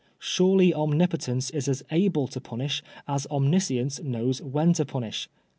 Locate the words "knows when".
4.01-4.73